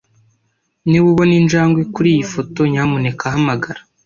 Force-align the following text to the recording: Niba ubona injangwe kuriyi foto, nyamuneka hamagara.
Niba 0.89 1.05
ubona 1.13 1.33
injangwe 1.41 1.81
kuriyi 1.93 2.23
foto, 2.33 2.59
nyamuneka 2.71 3.23
hamagara. 3.33 3.81